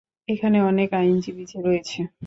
[0.27, 1.99] এখানে অনেক আইনজীবী রয়েছে।